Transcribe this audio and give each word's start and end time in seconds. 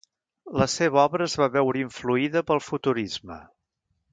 La 0.61 0.65
seva 0.75 1.01
obra 1.01 1.27
es 1.31 1.35
va 1.41 1.49
veure 1.57 1.81
influïda 1.83 2.43
pel 2.49 2.65
futurisme. 2.71 3.39